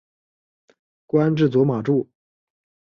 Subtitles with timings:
[1.05, 2.09] 官至左马助。